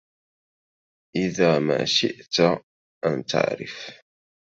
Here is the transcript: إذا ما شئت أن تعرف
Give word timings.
إذا 1.15 1.59
ما 1.59 1.85
شئت 1.85 2.39
أن 3.05 3.25
تعرف 3.25 4.01